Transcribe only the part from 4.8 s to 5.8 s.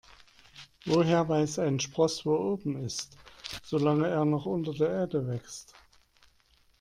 Erde wächst?